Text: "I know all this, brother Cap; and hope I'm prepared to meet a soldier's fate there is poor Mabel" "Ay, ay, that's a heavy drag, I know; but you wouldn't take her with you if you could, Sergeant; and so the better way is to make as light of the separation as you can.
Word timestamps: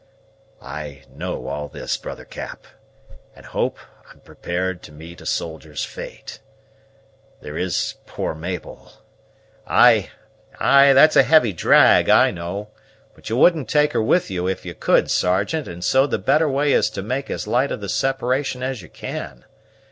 "I 0.63 1.03
know 1.15 1.45
all 1.45 1.67
this, 1.67 1.95
brother 1.95 2.25
Cap; 2.25 2.65
and 3.35 3.45
hope 3.45 3.77
I'm 4.09 4.19
prepared 4.21 4.81
to 4.81 4.91
meet 4.91 5.21
a 5.21 5.27
soldier's 5.27 5.85
fate 5.85 6.39
there 7.41 7.55
is 7.55 7.93
poor 8.07 8.33
Mabel" 8.33 8.93
"Ay, 9.67 10.09
ay, 10.59 10.93
that's 10.93 11.15
a 11.15 11.21
heavy 11.21 11.53
drag, 11.53 12.09
I 12.09 12.31
know; 12.31 12.69
but 13.13 13.29
you 13.29 13.37
wouldn't 13.37 13.69
take 13.69 13.93
her 13.93 14.01
with 14.01 14.31
you 14.31 14.47
if 14.47 14.65
you 14.65 14.73
could, 14.73 15.11
Sergeant; 15.11 15.67
and 15.67 15.83
so 15.83 16.07
the 16.07 16.17
better 16.17 16.49
way 16.49 16.73
is 16.73 16.89
to 16.89 17.03
make 17.03 17.29
as 17.29 17.45
light 17.45 17.71
of 17.71 17.79
the 17.79 17.87
separation 17.87 18.63
as 18.63 18.81
you 18.81 18.89
can. 18.89 19.45